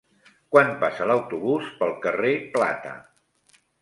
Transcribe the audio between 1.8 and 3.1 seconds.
pel carrer Plata?